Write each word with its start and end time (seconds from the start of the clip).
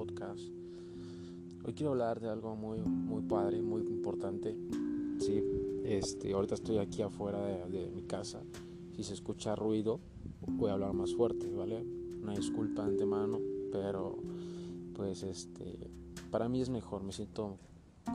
podcast. 0.00 0.40
Hoy 1.62 1.74
quiero 1.74 1.90
hablar 1.90 2.20
de 2.20 2.30
algo 2.30 2.56
muy, 2.56 2.78
muy 2.80 3.20
padre, 3.20 3.60
muy 3.60 3.82
importante. 3.82 4.56
Sí, 5.18 5.44
este, 5.84 6.32
ahorita 6.32 6.54
estoy 6.54 6.78
aquí 6.78 7.02
afuera 7.02 7.38
de, 7.66 7.90
mi 7.94 8.00
casa. 8.04 8.40
Si 8.96 9.02
se 9.02 9.12
escucha 9.12 9.54
ruido, 9.54 10.00
voy 10.46 10.70
a 10.70 10.72
hablar 10.72 10.94
más 10.94 11.14
fuerte, 11.14 11.50
¿vale? 11.54 11.84
Una 12.22 12.32
disculpa 12.32 12.82
de 12.84 12.92
antemano, 12.92 13.40
pero 13.72 14.16
pues 14.94 15.22
este, 15.22 15.90
para 16.30 16.48
mí 16.48 16.62
es 16.62 16.70
mejor. 16.70 17.02
Me 17.02 17.12
siento 17.12 17.58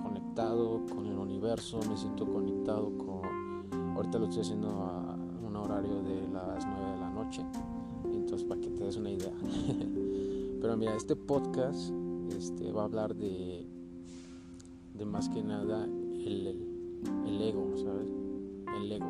conectado 0.02 0.88
con 0.88 1.06
el 1.06 1.20
universo, 1.20 1.80
me 1.88 1.98
siento 1.98 2.26
conectado 2.26 2.98
con. 2.98 3.96
Ahorita 3.96 4.18
lo 4.18 4.26
estoy 4.26 4.42
haciendo 4.42 4.70
a 4.70 5.16
un 5.48 5.56
horario 5.56 6.02
de 6.02 6.28
las 6.30 6.66
9 6.66 6.92
de 6.94 6.98
la 6.98 7.12
noche 7.12 7.46
para 8.44 8.60
que 8.60 8.70
te 8.70 8.84
des 8.84 8.98
una 8.98 9.12
idea. 9.12 9.32
Pero 10.66 10.78
mira, 10.78 10.96
este 10.96 11.16
podcast 11.16 11.92
este, 12.36 12.72
va 12.72 12.82
a 12.82 12.86
hablar 12.86 13.16
de, 13.16 13.68
de 14.96 15.06
más 15.06 15.30
que 15.30 15.44
nada 15.44 15.86
el, 15.86 16.60
el, 17.28 17.40
ego, 17.40 17.72
¿sabes? 17.78 18.10
El 18.76 18.92
ego. 18.92 19.06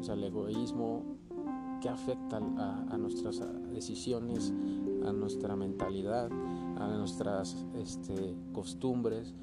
O 0.00 0.02
sea, 0.02 0.14
el 0.14 0.24
egoísmo 0.24 1.18
que 1.82 1.90
afecta 1.90 2.38
a, 2.38 2.96
nuestras 2.96 3.42
decisiones, 3.74 4.54
a 5.04 5.12
nuestra 5.12 5.54
mentalidad, 5.54 6.30
a 6.78 6.96
nuestras 6.96 7.66
este, 7.74 8.34
costumbres, 8.54 9.34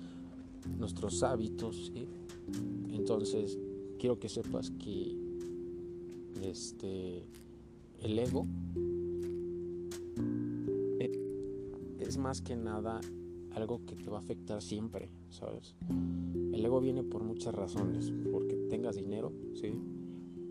nuestros 0.80 1.22
hábitos. 1.22 1.94
Entonces, 2.90 3.60
quiero 4.00 4.18
que 4.18 4.28
sepas 4.28 4.72
que 4.72 5.16
este 6.42 7.28
el 8.02 8.18
ego 8.18 8.48
es 12.00 12.18
más 12.18 12.42
que 12.42 12.56
nada 12.56 13.02
algo 13.54 13.86
que 13.86 13.96
te 13.96 14.10
va 14.10 14.18
a 14.18 14.22
afectar 14.22 14.62
siempre, 14.62 15.10
¿sabes? 15.30 15.76
El 15.90 16.64
ego 16.64 16.80
viene 16.80 17.04
por 17.04 17.24
muchas 17.24 17.54
razones, 17.54 18.12
porque 18.32 18.56
tengas 18.70 18.96
dinero, 18.96 19.32
¿sí? 19.54 19.74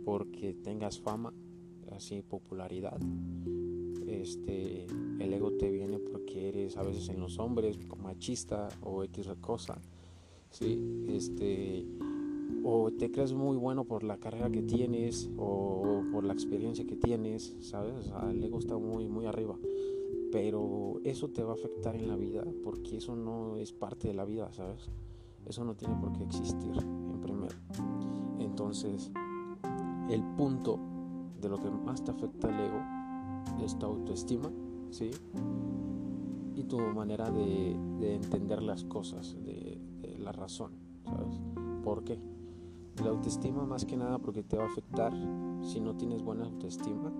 Porque 0.04 0.54
tengas 0.54 0.98
fama, 1.00 1.32
así 1.92 2.22
popularidad. 2.22 2.98
Este, 4.06 4.86
el 5.18 5.32
ego 5.32 5.52
te 5.52 5.70
viene 5.70 5.98
porque 5.98 6.48
eres 6.48 6.76
a 6.76 6.82
veces 6.82 7.08
en 7.08 7.20
los 7.20 7.38
hombres 7.38 7.78
machista 8.02 8.68
o 8.82 9.04
X 9.04 9.28
cosa, 9.40 9.80
¿sí? 10.50 11.04
Este, 11.08 11.86
o 12.64 12.90
te 12.90 13.10
crees 13.10 13.32
muy 13.32 13.56
bueno 13.56 13.84
por 13.84 14.02
la 14.02 14.18
carrera 14.18 14.50
que 14.50 14.62
tienes 14.62 15.30
o 15.36 16.02
por 16.12 16.24
la 16.24 16.32
experiencia 16.32 16.86
que 16.86 16.96
tienes, 16.96 17.54
¿sabes? 17.60 18.10
el 18.30 18.42
ego 18.42 18.58
está 18.58 18.76
muy, 18.78 19.08
muy 19.08 19.26
arriba. 19.26 19.56
Pero 20.30 21.00
eso 21.04 21.28
te 21.28 21.42
va 21.42 21.52
a 21.52 21.54
afectar 21.54 21.96
en 21.96 22.08
la 22.08 22.16
vida 22.16 22.44
porque 22.62 22.96
eso 22.96 23.16
no 23.16 23.56
es 23.56 23.72
parte 23.72 24.08
de 24.08 24.14
la 24.14 24.24
vida, 24.24 24.52
¿sabes? 24.52 24.90
Eso 25.46 25.64
no 25.64 25.74
tiene 25.74 25.94
por 25.96 26.12
qué 26.12 26.24
existir, 26.24 26.76
en 26.76 27.20
primero. 27.20 27.56
Entonces, 28.38 29.10
el 30.10 30.22
punto 30.36 30.78
de 31.40 31.48
lo 31.48 31.58
que 31.58 31.70
más 31.70 32.04
te 32.04 32.10
afecta 32.10 32.48
el 32.48 32.60
ego 32.60 33.64
es 33.64 33.78
tu 33.78 33.86
autoestima, 33.86 34.50
¿sí? 34.90 35.10
Y 36.54 36.64
tu 36.64 36.78
manera 36.78 37.30
de, 37.30 38.14
entender 38.14 38.62
las 38.62 38.84
cosas, 38.84 39.36
de, 39.44 39.80
de 40.02 40.18
la 40.18 40.32
razón, 40.32 40.72
¿sabes? 41.04 41.40
¿Por 41.82 42.04
qué? 42.04 42.18
La 43.02 43.10
autoestima 43.10 43.64
más 43.64 43.84
que 43.84 43.96
nada 43.96 44.18
porque 44.18 44.42
te 44.42 44.56
va 44.56 44.64
a 44.64 44.66
afectar 44.66 45.12
si 45.62 45.80
no 45.80 45.96
tienes 45.96 46.22
buena 46.22 46.44
autoestima 46.44 47.12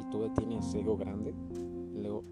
y 0.00 0.10
tú 0.10 0.28
tienes 0.34 0.72
ego 0.74 0.96
grande, 0.96 1.34
luego 1.96 2.24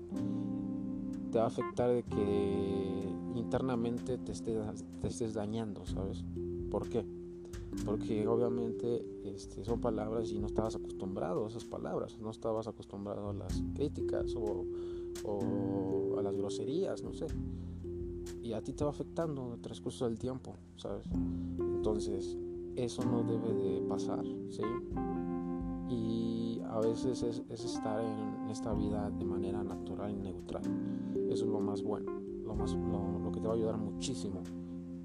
te 1.31 1.39
va 1.39 1.45
a 1.45 1.49
afectar 1.49 1.91
de 1.91 2.03
que 2.05 3.15
internamente 3.35 4.19
te 4.19 4.33
estés, 4.33 4.57
te 5.01 5.09
estés 5.09 5.35
dañando, 5.35 5.85
¿sabes? 5.87 6.25
¿Por 6.71 6.89
qué? 6.89 7.05
Porque 7.85 8.27
obviamente 8.29 9.05
este, 9.25 9.65
son 9.65 9.81
palabras 9.81 10.31
y 10.31 10.39
no 10.39 10.47
estabas 10.47 10.77
acostumbrado 10.77 11.45
a 11.45 11.49
esas 11.49 11.65
palabras, 11.65 12.19
no 12.21 12.31
estabas 12.31 12.69
acostumbrado 12.69 13.31
a 13.31 13.33
las 13.33 13.63
críticas 13.75 14.35
o, 14.37 14.65
o 15.25 16.19
a 16.19 16.23
las 16.23 16.37
groserías, 16.37 17.03
no 17.03 17.13
sé. 17.13 17.27
Y 18.43 18.53
a 18.53 18.63
ti 18.63 18.73
te 18.73 18.85
va 18.85 18.91
afectando 18.91 19.55
el 19.55 19.61
transcurso 19.61 20.05
del 20.05 20.19
tiempo, 20.19 20.55
¿sabes? 20.77 21.07
Entonces, 21.59 22.37
eso 22.77 23.05
no 23.05 23.23
debe 23.23 23.53
de 23.53 23.81
pasar, 23.83 24.25
¿sí? 24.51 24.63
Y 25.89 26.54
a 26.75 26.81
veces 26.81 27.23
es, 27.23 27.65
estar 27.65 28.01
en 28.03 28.51
esta 28.51 28.75
vida 28.75 29.09
de 29.09 29.25
manera 29.25 29.63
natural 29.63 30.11
y 30.11 30.17
neutral. 30.17 30.63
Eso 31.31 31.45
es 31.45 31.51
lo 31.51 31.61
más 31.61 31.83
bueno, 31.83 32.11
lo, 32.45 32.55
más, 32.57 32.75
lo, 32.75 33.31
que 33.31 33.41
te 33.41 33.47
va 33.47 33.55
a 33.55 33.57
ayudar 33.57 33.79
muchísimo, 33.79 34.43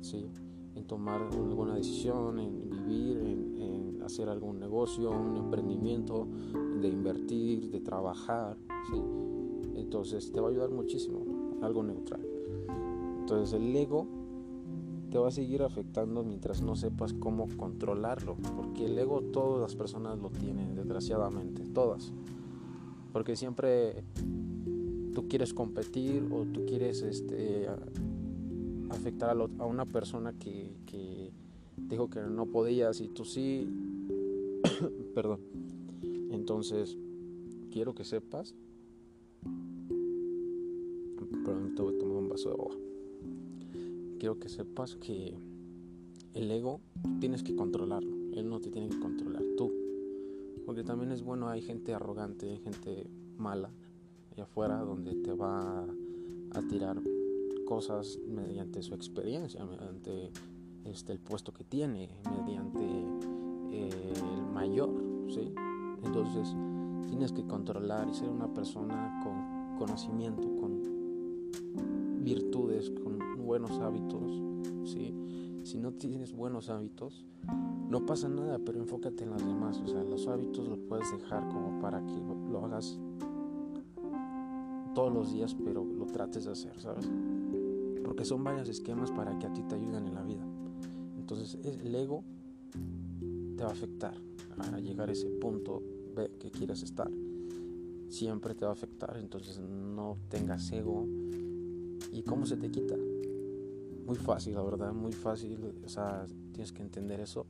¿sí? 0.01 0.25
En 0.73 0.85
tomar 0.85 1.21
alguna 1.21 1.75
decisión, 1.75 2.39
en 2.39 2.69
vivir, 2.69 3.17
en, 3.19 3.61
en 3.61 4.01
hacer 4.01 4.29
algún 4.29 4.59
negocio, 4.59 5.11
un 5.11 5.37
emprendimiento, 5.37 6.27
de 6.81 6.87
invertir, 6.87 7.69
de 7.69 7.81
trabajar, 7.81 8.57
¿sí? 8.89 9.01
Entonces 9.75 10.31
te 10.31 10.41
va 10.41 10.47
a 10.47 10.51
ayudar 10.51 10.71
muchísimo, 10.71 11.23
algo 11.61 11.83
neutral. 11.83 12.25
Entonces 13.19 13.53
el 13.53 13.75
ego 13.75 14.07
te 15.09 15.17
va 15.17 15.29
a 15.29 15.31
seguir 15.31 15.63
afectando 15.63 16.23
mientras 16.23 16.61
no 16.61 16.75
sepas 16.75 17.13
cómo 17.13 17.47
controlarlo. 17.57 18.35
Porque 18.55 18.85
el 18.85 18.97
ego 18.97 19.21
todas 19.21 19.61
las 19.61 19.75
personas 19.75 20.19
lo 20.19 20.29
tienen, 20.29 20.75
desgraciadamente, 20.75 21.63
todas. 21.73 22.13
Porque 23.11 23.35
siempre 23.35 24.03
tú 25.13 25.27
quieres 25.27 25.53
competir 25.53 26.27
o 26.31 26.45
tú 26.45 26.65
quieres 26.65 27.01
este, 27.01 27.67
afectar 28.89 29.35
a, 29.37 29.65
una 29.65 29.85
persona 29.85 30.33
que, 30.33 30.75
que 30.85 31.31
dijo 31.77 32.09
que 32.09 32.21
no 32.21 32.45
podías 32.45 33.01
y 33.01 33.07
tú 33.07 33.25
sí. 33.25 33.67
Perdón. 35.15 35.39
Entonces, 36.31 36.97
quiero 37.71 37.95
que 37.95 38.03
sepas. 38.03 38.53
Perdón, 41.45 41.73
te 41.75 41.81
voy 41.81 41.95
a 41.95 41.97
tomar 41.97 42.17
un 42.17 42.29
vaso 42.29 42.49
de 42.49 42.55
agua 42.55 42.88
quiero 44.19 44.37
que 44.37 44.49
sepas 44.49 44.95
que 44.95 45.35
el 46.33 46.51
ego 46.51 46.81
tienes 47.19 47.41
que 47.41 47.55
controlarlo, 47.55 48.15
él 48.33 48.47
no 48.49 48.59
te 48.59 48.69
tiene 48.69 48.89
que 48.89 48.99
controlar, 48.99 49.43
tú. 49.57 49.71
Porque 50.65 50.83
también 50.83 51.11
es 51.11 51.23
bueno, 51.23 51.49
hay 51.49 51.61
gente 51.61 51.93
arrogante, 51.95 52.57
gente 52.57 53.09
mala 53.37 53.71
allá 54.31 54.43
afuera 54.43 54.79
donde 54.81 55.15
te 55.15 55.33
va 55.33 55.83
a 56.51 56.61
tirar 56.69 57.01
cosas 57.65 58.19
mediante 58.27 58.83
su 58.83 58.93
experiencia, 58.93 59.65
mediante 59.65 60.31
este, 60.85 61.13
el 61.13 61.19
puesto 61.19 61.53
que 61.53 61.63
tiene, 61.63 62.09
mediante 62.45 62.85
eh, 63.71 64.13
el 64.15 64.53
mayor, 64.53 64.89
¿sí? 65.29 65.53
Entonces 66.03 66.55
tienes 67.07 67.31
que 67.31 67.45
controlar 67.45 68.07
y 68.09 68.13
ser 68.13 68.29
una 68.29 68.53
persona 68.53 69.21
con 69.23 69.77
conocimiento, 69.77 70.47
con 70.59 70.88
virtudes, 72.33 72.91
con 72.91 73.19
buenos 73.43 73.71
hábitos, 73.79 74.41
¿sí? 74.85 75.13
Si 75.63 75.79
no 75.79 75.93
tienes 75.93 76.33
buenos 76.33 76.69
hábitos, 76.69 77.25
no 77.89 78.05
pasa 78.05 78.29
nada, 78.29 78.59
pero 78.59 78.79
enfócate 78.79 79.23
en 79.23 79.31
las 79.31 79.45
demás. 79.45 79.81
O 79.83 79.87
sea, 79.87 80.03
los 80.03 80.27
hábitos 80.27 80.67
los 80.67 80.79
puedes 80.79 81.11
dejar 81.11 81.47
como 81.49 81.79
para 81.79 82.05
que 82.05 82.15
lo 82.51 82.63
hagas 82.65 82.99
todos 84.93 85.11
los 85.11 85.33
días, 85.33 85.55
pero 85.55 85.83
lo 85.83 86.05
trates 86.05 86.45
de 86.45 86.51
hacer, 86.51 86.79
¿sabes? 86.79 87.09
Porque 88.03 88.25
son 88.25 88.43
varios 88.43 88.69
esquemas 88.69 89.11
para 89.11 89.37
que 89.39 89.47
a 89.47 89.53
ti 89.53 89.63
te 89.63 89.75
ayuden 89.75 90.07
en 90.07 90.13
la 90.13 90.23
vida. 90.23 90.45
Entonces, 91.17 91.57
el 91.63 91.95
ego 91.95 92.23
te 93.57 93.63
va 93.63 93.69
a 93.69 93.73
afectar 93.73 94.13
a 94.59 94.79
llegar 94.79 95.09
a 95.09 95.13
ese 95.13 95.29
punto 95.29 95.81
que 96.39 96.51
quieras 96.51 96.83
estar. 96.83 97.09
Siempre 98.09 98.53
te 98.55 98.65
va 98.65 98.71
a 98.71 98.73
afectar, 98.73 99.17
entonces 99.17 99.59
no 99.59 100.17
tengas 100.29 100.71
ego. 100.71 101.07
¿Y 102.11 102.23
cómo 102.23 102.45
se 102.45 102.57
te 102.57 102.69
quita? 102.69 102.95
muy 104.09 104.17
fácil, 104.17 104.55
la 104.55 104.63
verdad, 104.63 104.91
muy 104.91 105.11
fácil. 105.11 105.59
O 105.85 105.87
sea, 105.87 106.25
tienes 106.51 106.71
que 106.71 106.81
entender 106.81 107.19
eso. 107.19 107.45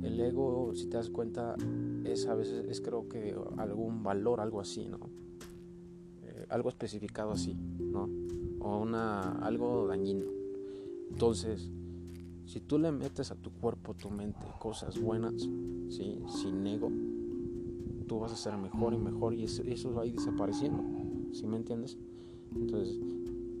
El 0.00 0.20
ego, 0.20 0.72
si 0.76 0.86
te 0.86 0.96
das 0.96 1.10
cuenta, 1.10 1.56
es 2.04 2.28
a 2.28 2.36
veces, 2.36 2.64
es 2.68 2.80
creo 2.80 3.08
que 3.08 3.34
algún 3.56 4.04
valor, 4.04 4.40
algo 4.40 4.60
así, 4.60 4.86
¿no? 4.86 5.00
Eh, 6.22 6.46
algo 6.50 6.68
especificado 6.68 7.32
así, 7.32 7.54
¿no? 7.54 8.08
O 8.60 8.78
una, 8.78 9.32
algo 9.40 9.88
dañino. 9.88 10.26
Entonces, 11.10 11.68
si 12.46 12.60
tú 12.60 12.78
le 12.78 12.92
metes 12.92 13.32
a 13.32 13.34
tu 13.34 13.50
cuerpo, 13.50 13.94
tu 13.94 14.08
mente, 14.08 14.46
cosas 14.60 15.00
buenas, 15.00 15.34
¿sí? 15.88 16.22
Sin 16.28 16.64
ego, 16.64 16.92
tú 18.06 18.20
vas 18.20 18.30
a 18.32 18.36
ser 18.36 18.56
mejor 18.56 18.94
y 18.94 18.98
mejor 18.98 19.34
y 19.34 19.44
eso, 19.44 19.64
eso 19.64 19.92
va 19.92 20.02
a 20.02 20.06
ir 20.06 20.14
desapareciendo, 20.14 20.84
¿sí 21.32 21.44
me 21.44 21.56
entiendes? 21.56 21.98
Entonces, 22.54 23.00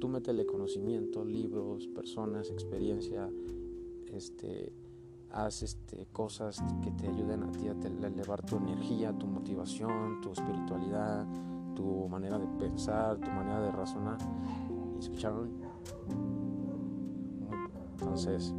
tú 0.02 0.08
métele 0.08 0.44
conocimiento, 0.44 1.24
libros, 1.24 1.86
personas, 1.86 2.50
experiencia, 2.50 3.30
este, 4.12 4.72
haz 5.30 5.62
este, 5.62 6.08
cosas 6.10 6.60
que 6.82 6.90
te 6.90 7.06
ayuden 7.06 7.44
a 7.44 7.52
ti 7.52 7.68
a 7.68 8.08
elevar 8.08 8.44
tu 8.44 8.56
energía, 8.56 9.16
tu 9.16 9.28
motivación, 9.28 10.20
tu 10.20 10.32
espiritualidad, 10.32 11.24
tu 11.76 12.08
manera 12.08 12.36
de 12.36 12.48
pensar, 12.58 13.16
tu 13.18 13.30
manera 13.30 13.60
de 13.60 13.70
razonar. 13.70 14.18
¿Y 14.96 14.98
escucharon? 14.98 15.52
Entonces, 17.92 18.52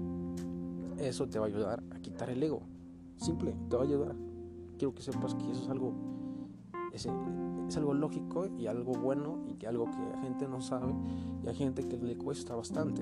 eso 0.98 1.28
te 1.28 1.39
va 1.39 1.48
a 1.48 1.50
ayudar 1.50 1.84
a 1.92 2.00
quitar 2.00 2.30
el 2.30 2.42
ego. 2.42 2.62
Simple, 3.18 3.54
te 3.69 3.75
va 3.75 3.81
a 3.81 3.86
ayudar. 3.86 4.16
Quiero 4.78 4.96
que 4.96 5.01
sepas 5.01 5.36
que 5.36 5.51
eso 5.51 5.63
es 5.63 5.69
algo, 5.69 5.94
es, 6.94 7.07
algo 7.75 7.94
lógico 7.94 8.48
y 8.57 8.68
algo 8.68 8.94
bueno 8.94 9.44
y 9.50 9.56
que 9.56 9.68
algo 9.68 9.86
que 9.86 9.98
la 9.98 10.22
gente 10.22 10.48
no 10.48 10.62
sabe 10.62 10.94
y 11.44 11.48
hay 11.48 11.56
gente 11.56 11.88
que 11.88 11.98
le 11.98 12.16
cuesta 12.16 12.56
bastante. 12.56 13.01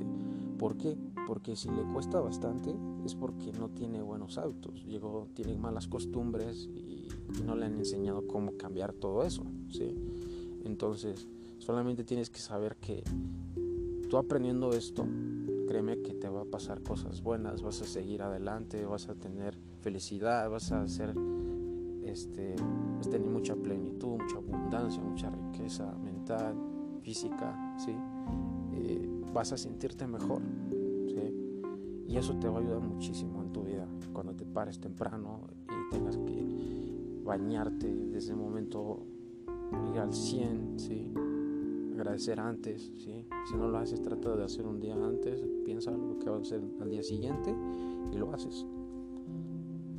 ¿Por 0.58 0.78
qué? 0.78 0.98
Porque 1.28 1.56
si 1.56 1.70
le 1.70 1.84
cuesta 1.84 2.20
bastante 2.20 2.74
es 3.06 3.16
porque 3.16 3.52
no 3.52 3.70
tiene 3.70 4.02
buenos 4.02 4.38
hábitos, 4.38 4.86
llegó, 4.86 5.28
tiene 5.34 5.58
malas 5.58 5.88
costumbres 5.88 6.70
y, 6.74 7.08
no 7.46 7.56
le 7.56 7.66
han 7.66 7.78
enseñado 7.78 8.28
cómo 8.28 8.58
cambiar 8.58 8.94
todo 8.94 9.24
eso. 9.24 9.44
¿sí? 9.70 9.96
Entonces, 10.64 11.28
solamente 11.60 12.04
tienes 12.04 12.30
que 12.30 12.40
saber 12.40 12.76
que 12.76 13.04
tú 14.10 14.18
aprendiendo 14.18 14.74
esto, 14.74 15.06
créeme 15.68 16.02
que 16.02 16.14
te 16.14 16.28
va 16.28 16.42
a 16.42 16.46
pasar 16.46 16.84
cosas 16.84 17.22
buenas, 17.22 17.62
vas 17.62 17.82
a 17.82 17.86
seguir 17.86 18.22
adelante, 18.22 18.86
vas 18.86 19.08
a 19.08 19.16
tener 19.16 19.58
felicidad, 19.80 20.50
vas 20.50 20.72
a 20.74 20.82
hacer, 20.82 21.16
este, 22.12 22.56
vas 22.98 23.08
a 23.08 23.10
tener 23.10 23.28
mucha 23.28 23.56
plenitud, 23.56 24.20
mucha 24.22 24.38
abundancia, 24.38 25.02
mucha 25.02 25.30
riqueza 25.30 25.94
mental, 26.04 26.56
física, 27.02 27.76
¿sí? 27.78 27.96
Eh, 28.74 29.10
vas 29.34 29.52
a 29.54 29.58
sentirte 29.58 30.08
mejor, 30.08 30.42
¿sí? 31.08 32.04
Y 32.08 32.18
eso 32.18 32.36
te 32.36 32.48
va 32.48 32.60
a 32.60 32.62
ayudar 32.62 32.82
muchísimo 32.82 33.42
en 33.42 33.52
tu 33.52 33.64
vida, 33.64 33.88
cuando 34.14 34.36
te 34.36 34.46
pares 34.46 34.80
temprano 34.80 35.42
y 35.68 35.96
tengas 35.96 36.18
que 36.18 37.22
bañarte 37.24 37.88
desde 37.88 38.32
el 38.32 38.38
momento 38.38 39.06
ir 39.92 40.00
al 40.00 40.14
100, 40.14 40.80
¿sí? 40.80 41.14
agradecer 41.94 42.40
antes, 42.40 42.92
¿sí? 42.98 43.26
si 43.46 43.56
no 43.56 43.68
lo 43.68 43.78
haces 43.78 44.02
trata 44.02 44.36
de 44.36 44.44
hacer 44.44 44.66
un 44.66 44.80
día 44.80 44.96
antes, 44.96 45.44
piensa 45.64 45.92
algo 45.92 46.18
que 46.18 46.30
va 46.30 46.38
a 46.38 46.40
hacer 46.40 46.62
al 46.82 46.90
día 46.90 47.04
siguiente 47.04 47.56
y 48.12 48.18
lo 48.18 48.34
haces. 48.34 48.66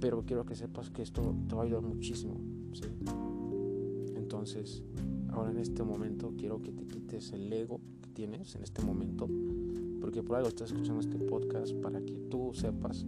Pero 0.02 0.22
quiero 0.26 0.44
que 0.44 0.54
sepas 0.54 0.90
que 0.90 1.00
esto 1.00 1.34
te 1.48 1.54
va 1.54 1.62
a 1.62 1.64
ayudar 1.64 1.80
muchísimo. 1.80 2.34
¿sí? 2.74 2.84
Entonces, 4.16 4.82
ahora 5.30 5.50
en 5.52 5.58
este 5.58 5.82
momento 5.82 6.34
quiero 6.36 6.60
que 6.60 6.72
te 6.72 6.86
quites 6.86 7.32
el 7.32 7.50
ego 7.50 7.80
que 8.02 8.10
tienes 8.10 8.54
en 8.54 8.64
este 8.64 8.82
momento, 8.82 9.26
porque 10.00 10.22
por 10.22 10.36
algo 10.36 10.48
estás 10.48 10.72
escuchando 10.72 11.00
este 11.00 11.18
podcast 11.18 11.72
para 11.76 12.02
que 12.02 12.18
tú 12.28 12.50
sepas 12.52 13.06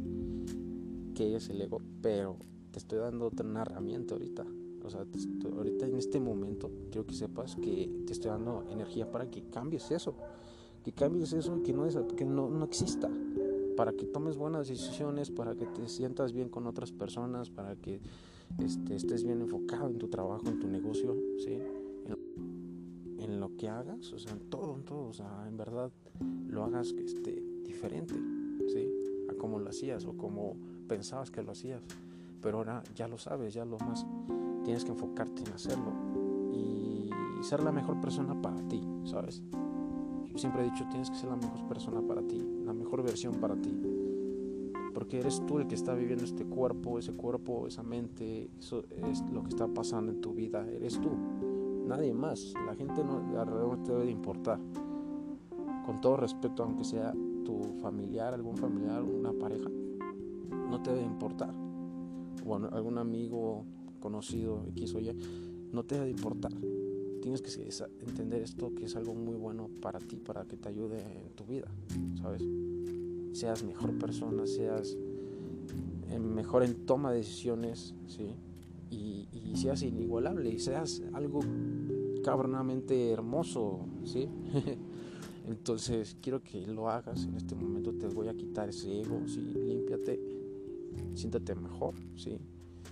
qué 1.15 1.37
es 1.37 1.51
el 1.51 1.61
ego, 1.61 1.83
pero 2.01 2.39
te 2.71 2.79
estoy 2.79 3.01
dando 3.01 3.27
otra 3.27 3.47
herramienta 3.61 4.15
ahorita 4.15 4.47
o 4.85 4.91
sea, 4.91 5.07
ahorita 5.57 5.87
en 5.87 5.97
este 5.97 6.21
momento 6.21 6.71
quiero 6.91 7.07
que 7.07 7.15
sepas 7.15 7.57
que 7.57 7.91
te 8.07 8.13
estoy 8.13 8.31
dando 8.31 8.65
energía 8.71 9.11
para 9.11 9.31
que 9.31 9.45
cambies 9.45 9.91
eso. 9.91 10.15
Que 10.85 10.93
cambies 10.93 11.33
eso 11.33 11.57
y 11.57 11.63
que 11.63 11.73
no, 11.73 12.07
que 12.09 12.25
no, 12.27 12.51
no 12.51 12.65
exista. 12.67 13.09
Para 13.77 13.93
que 13.93 14.07
tomes 14.07 14.37
buenas 14.37 14.69
decisiones, 14.69 15.31
para 15.31 15.55
que 15.55 15.67
te 15.67 15.89
sientas 15.89 16.33
bien 16.33 16.49
con 16.49 16.67
otras 16.67 16.93
personas, 16.93 17.51
para 17.51 17.77
que 17.77 18.01
este, 18.59 18.95
estés 18.95 19.25
bien 19.25 19.41
enfocado 19.41 19.89
en 19.89 19.99
tu 19.99 20.09
trabajo, 20.09 20.47
en 20.47 20.61
tu 20.61 20.69
negocio, 20.69 21.17
¿sí? 21.39 21.59
En, 23.19 23.41
lo 23.41 23.57
que 23.57 23.69
hagas, 23.69 24.13
o 24.13 24.19
sea, 24.19 24.33
en 24.33 24.49
todo, 24.49 24.75
en 24.77 24.85
todo, 24.85 25.09
o 25.09 25.13
sea, 25.13 25.47
en 25.49 25.57
verdad 25.57 25.91
lo 26.49 26.65
hagas 26.65 26.93
que 26.93 27.05
esté 27.05 27.43
diferente, 27.65 28.15
¿sí? 28.69 28.89
A 29.31 29.35
como 29.35 29.59
lo 29.59 29.69
hacías 29.69 30.05
o 30.05 30.17
como 30.17 30.57
pensabas 30.89 31.31
que 31.31 31.43
lo 31.43 31.53
hacías. 31.53 31.83
Pero 32.41 32.59
ahora 32.59 32.83
ya 32.95 33.09
lo 33.09 33.19
sabes, 33.19 33.55
ya 33.55 33.65
lo 33.65 33.79
más 33.79 34.07
tienes 34.65 34.85
que 34.85 34.93
enfocarte 34.93 35.43
en 35.43 35.53
hacerlo 35.53 35.93
y 36.53 37.11
ser 37.43 37.63
la 37.63 37.73
mejor 37.73 38.01
persona 38.01 38.41
para 38.41 38.57
ti, 38.69 38.83
¿sabes? 39.05 39.43
Siempre 40.35 40.63
he 40.63 40.71
dicho, 40.71 40.85
tienes 40.91 41.11
que 41.11 41.17
ser 41.17 41.31
la 41.31 41.37
mejor 41.37 41.67
persona 41.69 42.01
para 42.03 42.23
ti, 42.23 42.43
la 42.65 42.73
mejor 42.73 43.03
versión 43.03 43.35
para 43.35 43.55
ti. 43.55 43.73
Porque 44.93 45.19
eres 45.19 45.45
tú 45.47 45.59
el 45.59 45.67
que 45.67 45.75
está 45.75 45.95
viviendo 45.95 46.25
este 46.25 46.45
cuerpo, 46.45 46.99
ese 46.99 47.13
cuerpo, 47.13 47.67
esa 47.67 47.83
mente, 47.83 48.51
eso 48.59 48.85
es 49.11 49.23
lo 49.33 49.43
que 49.43 49.49
está 49.49 49.67
pasando 49.69 50.13
en 50.13 50.21
tu 50.21 50.33
vida, 50.33 50.67
eres 50.71 51.01
tú, 51.01 51.11
nadie 51.87 52.13
más. 52.13 52.55
La 52.67 52.75
gente 52.75 53.03
no, 53.05 53.39
alrededor 53.39 53.83
te 53.83 53.93
debe 53.93 54.07
de 54.07 54.11
importar. 54.13 54.61
Con 55.87 56.01
todo 56.01 56.17
respeto, 56.17 56.63
aunque 56.63 56.85
sea 56.85 57.13
tu 57.45 57.75
familiar, 57.81 58.35
algún 58.35 58.57
familiar, 58.57 59.03
una 59.03 59.33
pareja, 59.33 59.69
no 60.69 60.83
te 60.83 60.91
debe 60.91 61.05
importar. 61.05 61.53
Bueno, 62.45 62.69
algún 62.73 62.99
amigo, 62.99 63.65
conocido, 64.01 64.65
X 64.71 64.95
o 64.95 65.01
Y, 65.01 65.17
no 65.73 65.85
te 65.85 65.97
debe 65.97 66.11
importar. 66.11 66.53
Tienes 67.25 67.41
que 67.41 67.71
entender 68.07 68.43
esto 68.43 68.75
que 68.75 68.85
es 68.85 68.97
algo 68.97 69.15
muy 69.15 69.35
bueno 69.35 69.71
para 69.81 69.99
ti, 69.99 70.17
para 70.17 70.45
que 70.45 70.59
te 70.59 70.69
ayude 70.69 71.01
en 71.01 71.31
tu 71.35 71.47
vida, 71.47 71.67
¿sabes? 72.21 72.43
Seas 73.33 73.65
mejor 73.65 73.99
persona, 73.99 74.47
seas 74.47 74.95
eh, 76.11 76.19
mejor 76.19 76.65
en 76.65 76.85
toma 76.85 77.13
de 77.13 77.17
decisiones, 77.17 77.95
¿sí? 78.07 78.27
Y, 78.91 79.57
seas 79.57 79.83
inigualable 79.83 80.51
y 80.51 80.59
seas 80.59 81.01
algo 81.15 81.41
cabronamente 82.23 83.11
hermoso, 83.11 83.87
¿sí? 84.05 84.29
Entonces 85.49 86.19
quiero 86.21 86.43
que 86.43 86.67
lo 86.67 86.91
hagas 86.91 87.25
en 87.25 87.37
este 87.37 87.55
momento, 87.55 87.95
te 87.95 88.07
voy 88.09 88.29
a 88.29 88.35
quitar 88.35 88.69
ese 88.69 89.01
ego, 89.01 89.23
¿sí? 89.27 89.41
Límpiate, 89.41 90.21
siéntate 91.15 91.55
mejor, 91.55 91.95
¿sí? 92.17 92.39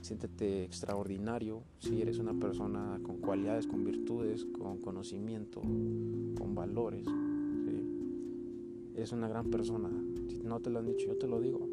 Siéntete 0.02 0.64
extraordinario 0.64 1.62
si 1.78 2.02
eres 2.02 2.19
una 2.19 2.34
persona 2.34 3.00
con 3.02 3.19
cualidades, 3.19 3.66
con 3.66 3.84
virtudes, 3.84 4.44
con 4.44 4.78
conocimiento, 4.78 5.60
con 5.60 6.54
valores. 6.54 7.06
¿sí? 7.06 8.93
Eres 8.96 9.12
una 9.12 9.28
gran 9.28 9.49
persona. 9.50 9.88
Si 10.28 10.43
no 10.43 10.60
te 10.60 10.70
lo 10.70 10.81
han 10.81 10.87
dicho, 10.87 11.06
yo 11.06 11.16
te 11.16 11.28
lo 11.28 11.40
digo. 11.40 11.69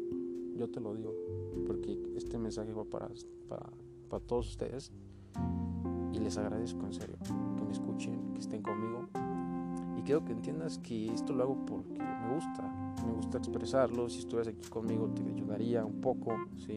Yo 0.56 0.70
te 0.70 0.80
lo 0.80 0.94
digo. 0.94 1.12
Porque 1.66 1.98
este 2.16 2.38
mensaje 2.38 2.72
va 2.72 2.84
para, 2.84 3.08
para, 3.48 3.66
para 4.08 4.24
todos 4.24 4.48
ustedes. 4.48 4.92
Y 6.12 6.18
les 6.20 6.38
agradezco 6.38 6.86
en 6.86 6.92
serio 6.92 7.16
que 7.56 7.64
me 7.64 7.72
escuchen, 7.72 8.32
que 8.34 8.40
estén 8.40 8.62
conmigo. 8.62 9.08
Y 9.98 10.02
quiero 10.02 10.24
que 10.24 10.32
entiendas 10.32 10.78
que 10.78 11.12
esto 11.12 11.32
lo 11.32 11.42
hago 11.42 11.66
porque 11.66 11.98
me 11.98 12.34
gusta. 12.34 12.94
Me 13.04 13.12
gusta 13.12 13.38
expresarlo. 13.38 14.08
Si 14.08 14.20
estuvieras 14.20 14.54
aquí 14.54 14.68
conmigo 14.68 15.08
te 15.08 15.22
ayudaría 15.22 15.84
un 15.84 16.00
poco. 16.00 16.36
¿sí? 16.56 16.74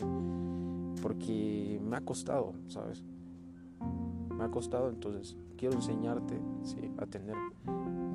Porque 1.01 1.79
me 1.83 1.97
ha 1.97 2.01
costado, 2.01 2.53
¿sabes? 2.67 3.03
Me 4.29 4.43
ha 4.43 4.49
costado, 4.49 4.89
entonces 4.89 5.37
quiero 5.57 5.75
enseñarte 5.75 6.39
a 6.97 7.05
tener 7.05 7.35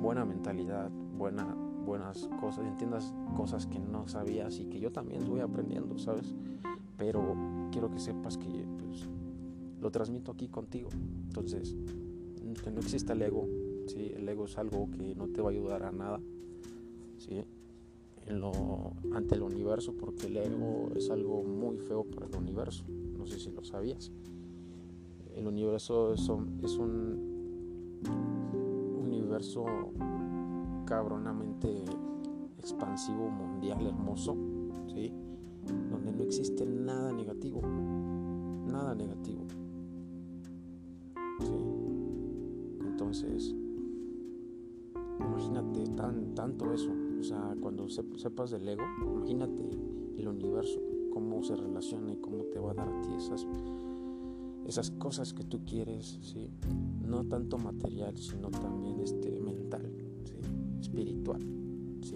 buena 0.01 0.25
mentalidad, 0.25 0.89
buena, 1.17 1.45
buenas 1.85 2.29
cosas, 2.39 2.65
entiendas 2.65 3.13
cosas 3.35 3.65
que 3.67 3.79
no 3.79 4.07
sabías 4.07 4.59
y 4.59 4.65
que 4.65 4.79
yo 4.79 4.91
también 4.91 5.27
voy 5.27 5.39
aprendiendo, 5.39 5.97
¿sabes? 5.97 6.33
Pero 6.97 7.35
quiero 7.71 7.89
que 7.89 7.99
sepas 7.99 8.37
que 8.37 8.65
pues, 8.77 9.07
lo 9.79 9.91
transmito 9.91 10.31
aquí 10.31 10.47
contigo. 10.47 10.89
Entonces, 11.27 11.75
que 12.63 12.71
no 12.71 12.79
exista 12.79 13.13
el 13.13 13.21
ego, 13.21 13.47
¿sí? 13.87 14.11
El 14.15 14.27
ego 14.27 14.45
es 14.45 14.57
algo 14.57 14.89
que 14.91 15.15
no 15.15 15.27
te 15.27 15.41
va 15.41 15.49
a 15.49 15.51
ayudar 15.51 15.83
a 15.83 15.91
nada, 15.91 16.19
¿sí? 17.17 17.43
Ante 19.13 19.35
el 19.35 19.41
universo 19.41 19.95
porque 19.95 20.27
el 20.27 20.37
ego 20.37 20.89
es 20.95 21.09
algo 21.09 21.43
muy 21.43 21.77
feo 21.77 22.03
para 22.03 22.27
el 22.27 22.35
universo. 22.35 22.85
No 23.17 23.25
sé 23.25 23.39
si 23.39 23.51
lo 23.51 23.63
sabías. 23.63 24.11
El 25.35 25.47
universo 25.47 26.13
es 26.13 26.27
un, 26.29 26.59
universo 29.01 29.65
cabronamente 30.85 31.83
expansivo, 32.57 33.29
mundial, 33.29 33.85
hermoso, 33.85 34.35
¿sí? 34.87 35.13
donde 35.91 36.11
no 36.11 36.23
existe 36.23 36.65
nada 36.65 37.11
negativo, 37.13 37.61
nada 37.61 38.95
negativo. 38.95 39.45
Entonces, 42.81 43.55
imagínate 45.19 45.87
tan, 45.95 46.35
tanto 46.35 46.73
eso. 46.73 46.91
O 47.19 47.23
sea, 47.23 47.55
cuando 47.59 47.89
sepas 47.89 48.51
del 48.51 48.67
ego, 48.67 48.83
imagínate 49.03 49.69
el 50.17 50.27
universo, 50.27 50.79
cómo 51.11 51.43
se 51.43 51.55
relaciona 51.55 52.13
y 52.13 52.17
cómo 52.17 52.45
te 52.45 52.59
va 52.59 52.71
a 52.71 52.73
dar 52.75 52.87
a 52.87 53.01
ti 53.01 53.09
esas, 53.17 53.45
esas 54.65 54.91
cosas 54.91 55.33
que 55.33 55.43
tú 55.43 55.59
quieres, 55.65 56.17
¿sí? 56.21 56.49
No 57.05 57.25
tanto 57.25 57.57
material, 57.57 58.17
sino 58.17 58.49
también 58.49 59.01
este, 59.01 59.39
mental, 59.41 59.91
¿sí? 60.23 60.35
espiritual, 60.79 61.41
¿sí? 62.01 62.15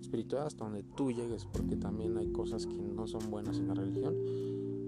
Espiritual 0.00 0.46
hasta 0.46 0.64
donde 0.64 0.82
tú 0.82 1.10
llegues, 1.10 1.44
porque 1.44 1.76
también 1.76 2.16
hay 2.16 2.28
cosas 2.28 2.66
que 2.66 2.78
no 2.78 3.06
son 3.06 3.30
buenas 3.30 3.58
en 3.58 3.68
la 3.68 3.74
religión, 3.74 4.14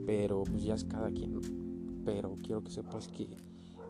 pero 0.06 0.44
pues 0.44 0.64
ya 0.64 0.74
es 0.74 0.84
cada 0.84 1.10
quien, 1.10 1.38
Pero 2.04 2.38
quiero 2.42 2.62
que 2.62 2.70
sepas 2.70 3.08
que 3.08 3.28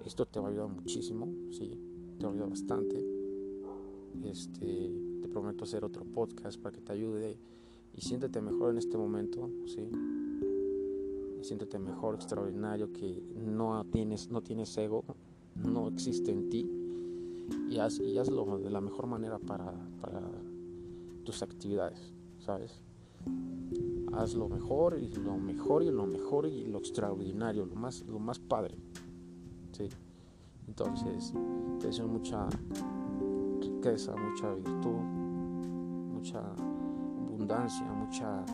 esto 0.05 0.27
te 0.27 0.41
va 0.41 0.49
a 0.49 0.51
ayudar 0.51 0.69
muchísimo, 0.69 1.29
¿sí? 1.53 1.79
Te 2.19 2.25
va 2.25 2.31
a 2.31 2.33
ayudar 2.33 2.51
bastante. 2.51 3.07
Este 4.25 5.10
prometo 5.31 5.65
hacer 5.65 5.85
otro 5.85 6.05
podcast 6.05 6.61
para 6.61 6.75
que 6.75 6.83
te 6.83 6.93
ayude 6.93 7.39
y 7.95 8.01
siéntete 8.01 8.41
mejor 8.41 8.71
en 8.71 8.79
este 8.79 8.97
momento, 8.97 9.51
¿sí? 9.67 9.89
siéntete 11.43 11.79
mejor, 11.79 12.15
extraordinario, 12.15 12.93
que 12.93 13.23
no 13.37 13.85
tienes, 13.85 14.31
no 14.31 14.43
tienes 14.43 14.77
ego, 14.77 15.05
no 15.55 15.89
existe 15.89 16.31
en 16.31 16.49
ti 16.49 16.69
y, 17.69 17.79
haz, 17.79 17.99
y 18.01 18.19
hazlo 18.19 18.59
de 18.59 18.71
la 18.71 18.81
mejor 18.81 19.07
manera 19.07 19.39
para, 19.39 19.73
para 20.01 20.23
tus 21.25 21.43
actividades, 21.43 22.13
¿sabes? 22.39 22.83
Haz 24.13 24.35
lo 24.35 24.49
mejor 24.49 24.99
y 24.99 25.15
lo 25.15 25.37
mejor 25.37 25.83
y 25.83 25.91
lo 25.91 26.07
mejor 26.07 26.47
y 26.47 26.65
lo 26.65 26.79
extraordinario, 26.79 27.65
lo 27.67 27.77
más, 27.77 28.05
lo 28.07 28.19
más 28.19 28.39
padre. 28.39 28.77
¿sí? 29.73 29.89
Entonces, 30.67 31.33
te 31.81 31.89
deseo 31.89 32.09
mucha 32.09 32.49
riqueza, 33.61 34.15
mucha 34.17 34.55
virtud, 34.55 35.20
mucha 36.21 36.43
abundancia, 37.27 37.91
mucha 37.93 38.45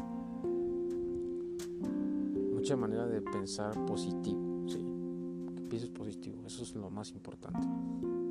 mucha 2.55 2.77
manera 2.77 3.07
de 3.07 3.21
pensar 3.21 3.73
positivo, 3.87 4.65
¿sí? 4.69 4.79
que 5.57 5.63
pienses 5.63 5.91
positivo, 5.91 6.43
eso 6.47 6.63
es 6.63 6.77
lo 6.77 6.91
más 6.91 7.11
importante. 7.11 7.67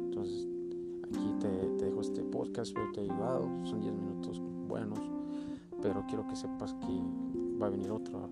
Entonces, 0.06 0.48
aquí 1.04 1.34
te, 1.40 1.86
dejo 1.86 2.00
este 2.02 2.24
podcast, 2.24 2.70
espero 2.70 2.92
te 2.94 3.02
haya 3.02 3.14
ayudado, 3.14 3.66
son 3.66 3.82
10 3.82 3.94
minutos 3.94 4.42
buenos, 4.68 5.00
pero 5.82 6.06
quiero 6.08 6.26
que 6.28 6.36
sepas 6.36 6.74
que 6.74 7.02
va 7.62 7.68
a 7.68 7.70
venir 7.70 7.92
otro. 7.92 8.30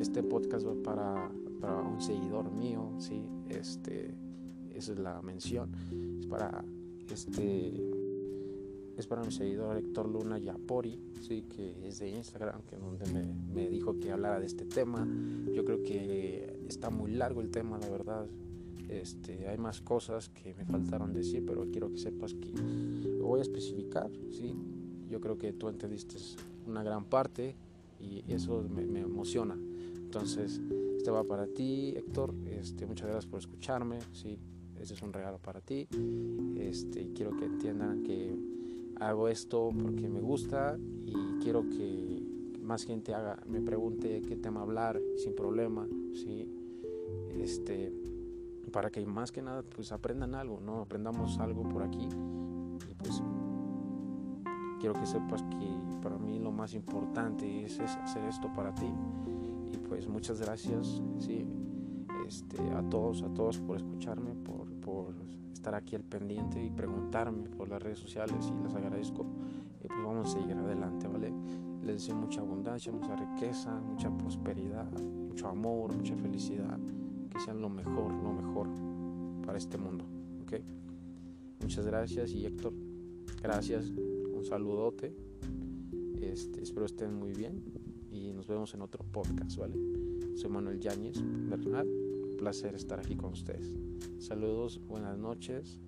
Este 0.00 0.22
podcast 0.22 0.66
va 0.66 0.74
para, 0.82 1.30
para 1.60 1.82
un 1.82 2.00
seguidor 2.00 2.50
mío, 2.52 2.92
¿sí? 2.98 3.28
este, 3.48 4.14
esa 4.74 4.92
es 4.92 4.98
la 5.00 5.22
mención, 5.22 5.72
es 6.20 6.26
para 6.26 6.64
este 7.08 7.99
es 9.00 9.06
para 9.06 9.22
mi 9.22 9.32
seguidor 9.32 9.76
Héctor 9.76 10.08
Luna 10.08 10.38
Yapori, 10.38 11.00
sí, 11.20 11.42
que 11.42 11.88
es 11.88 11.98
de 11.98 12.10
Instagram, 12.10 12.62
que 12.62 12.76
donde 12.76 13.10
me, 13.12 13.24
me, 13.24 13.68
dijo 13.68 13.98
que 13.98 14.12
hablara 14.12 14.38
de 14.38 14.46
este 14.46 14.64
tema. 14.64 15.06
Yo 15.52 15.64
creo 15.64 15.82
que 15.82 16.64
está 16.68 16.90
muy 16.90 17.12
largo 17.12 17.40
el 17.40 17.50
tema, 17.50 17.78
la 17.78 17.88
verdad. 17.88 18.26
Este, 18.88 19.48
hay 19.48 19.56
más 19.56 19.80
cosas 19.80 20.28
que 20.28 20.54
me 20.54 20.64
faltaron 20.64 21.12
decir, 21.12 21.44
pero 21.46 21.70
quiero 21.70 21.90
que 21.90 21.98
sepas 21.98 22.34
que 22.34 22.52
lo 22.52 23.26
voy 23.26 23.40
a 23.40 23.42
especificar, 23.42 24.10
sí. 24.30 24.54
Yo 25.08 25.20
creo 25.20 25.38
que 25.38 25.52
tú 25.52 25.68
entendiste 25.68 26.16
una 26.66 26.82
gran 26.82 27.04
parte 27.04 27.56
y 27.98 28.24
eso 28.32 28.62
me, 28.68 28.86
me 28.86 29.00
emociona. 29.00 29.56
Entonces, 29.96 30.60
este 30.96 31.10
va 31.10 31.24
para 31.24 31.46
ti, 31.46 31.94
Héctor. 31.96 32.34
Este, 32.46 32.84
muchas 32.84 33.08
gracias 33.08 33.26
por 33.26 33.38
escucharme, 33.38 33.98
sí. 34.12 34.38
Este 34.80 34.94
es 34.94 35.02
un 35.02 35.12
regalo 35.12 35.38
para 35.38 35.60
ti. 35.60 35.88
Este, 36.56 37.12
quiero 37.14 37.36
que 37.36 37.44
entiendan 37.44 38.02
que 38.02 38.59
hago 39.00 39.28
esto 39.28 39.70
porque 39.82 40.08
me 40.08 40.20
gusta 40.20 40.78
y 41.06 41.14
quiero 41.42 41.68
que 41.68 42.22
más 42.62 42.84
gente 42.84 43.14
haga, 43.14 43.42
me 43.46 43.60
pregunte 43.60 44.22
qué 44.22 44.36
tema 44.36 44.60
hablar 44.60 45.00
sin 45.16 45.34
problema, 45.34 45.88
¿sí? 46.12 46.48
Este, 47.30 47.92
para 48.70 48.90
que 48.90 49.04
más 49.06 49.32
que 49.32 49.42
nada 49.42 49.62
pues 49.62 49.90
aprendan 49.90 50.34
algo, 50.34 50.60
¿no? 50.60 50.80
Aprendamos 50.80 51.38
algo 51.38 51.68
por 51.68 51.82
aquí 51.82 52.08
y 52.88 52.94
pues 52.94 53.22
quiero 54.78 54.94
que 54.94 55.06
sepas 55.06 55.42
que 55.42 55.98
para 56.02 56.18
mí 56.18 56.38
lo 56.38 56.52
más 56.52 56.74
importante 56.74 57.64
es, 57.64 57.80
hacer 57.80 58.24
esto 58.24 58.52
para 58.54 58.74
ti 58.74 58.92
y 59.72 59.76
pues 59.78 60.06
muchas 60.06 60.40
gracias, 60.40 61.02
¿sí? 61.18 61.46
Este, 62.26 62.60
a 62.70 62.82
todos, 62.88 63.22
a 63.22 63.32
todos 63.32 63.58
por 63.58 63.76
escucharme, 63.76 64.34
por, 64.34 64.70
por 64.74 65.14
estar 65.60 65.74
aquí 65.74 65.94
al 65.94 66.04
pendiente 66.04 66.64
y 66.64 66.70
preguntarme 66.70 67.50
por 67.50 67.68
las 67.68 67.82
redes 67.82 67.98
sociales 67.98 68.50
y 68.50 68.62
les 68.62 68.74
agradezco. 68.74 69.26
Y 69.84 69.88
pues 69.88 70.00
vamos 70.02 70.30
a 70.30 70.38
seguir 70.38 70.56
adelante, 70.56 71.06
¿vale? 71.06 71.30
Les 71.82 71.96
deseo 71.96 72.16
mucha 72.16 72.40
abundancia, 72.40 72.90
mucha 72.90 73.14
riqueza, 73.14 73.78
mucha 73.78 74.10
prosperidad, 74.16 74.90
mucho 75.02 75.48
amor, 75.48 75.94
mucha 75.94 76.16
felicidad. 76.16 76.78
Que 77.28 77.38
sean 77.40 77.60
lo 77.60 77.68
mejor, 77.68 78.10
lo 78.10 78.32
mejor 78.32 78.68
para 79.44 79.58
este 79.58 79.76
mundo, 79.76 80.06
¿ok? 80.42 80.54
Muchas 81.60 81.84
gracias 81.84 82.32
y 82.32 82.46
Héctor, 82.46 82.72
gracias, 83.42 83.90
un 83.90 84.42
saludote. 84.46 85.14
Este, 86.22 86.62
espero 86.62 86.86
estén 86.86 87.14
muy 87.14 87.34
bien 87.34 87.62
y 88.10 88.32
nos 88.32 88.46
vemos 88.46 88.72
en 88.72 88.80
otro 88.80 89.04
podcast, 89.04 89.58
¿vale? 89.58 89.76
Soy 90.36 90.48
Manuel 90.48 90.80
Yáñez 90.80 91.22
Bernal 91.22 91.86
placer 92.40 92.74
estar 92.74 92.98
aquí 92.98 93.16
con 93.16 93.32
ustedes. 93.32 93.70
Saludos, 94.18 94.80
buenas 94.88 95.18
noches, 95.18 95.78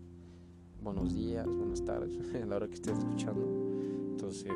buenos 0.83 1.15
días, 1.15 1.47
buenas 1.47 1.83
tardes, 1.83 2.13
a 2.43 2.45
la 2.45 2.57
hora 2.57 2.69
que 2.69 2.75
estés 2.75 2.99
escuchando. 2.99 3.43
Entonces, 4.11 4.53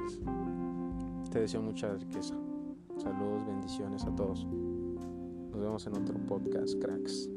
te 1.33 1.41
deseo 1.41 1.63
mucha 1.63 1.95
riqueza. 1.95 2.35
Saludos, 2.99 3.47
bendiciones 3.47 4.05
a 4.05 4.15
todos. 4.15 4.45
Nos 4.45 5.59
vemos 5.59 5.87
en 5.87 5.97
otro 5.97 6.19
podcast, 6.27 6.79
cracks. 6.79 7.31